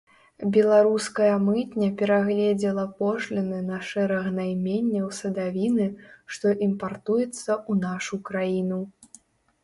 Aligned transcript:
Беларуская 0.53 1.33
мытня 1.47 1.89
перагледзела 1.99 2.85
пошліны 3.01 3.59
на 3.67 3.77
шэраг 3.89 4.25
найменняў 4.37 5.07
садавіны, 5.17 5.87
што 6.37 6.53
імпартуецца 6.67 7.27
ў 7.27 7.79
нашу 7.85 8.19
краіну. 8.31 8.81